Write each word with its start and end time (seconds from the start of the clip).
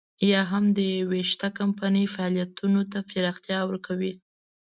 یا 0.31 0.41
هم 0.51 0.65
د 0.77 0.79
يوې 0.99 1.21
شته 1.31 1.47
کمپنۍ 1.59 2.05
فعالیتونو 2.15 2.81
ته 2.91 2.99
پراختیا 3.09 3.59
ورکوي. 3.65 4.13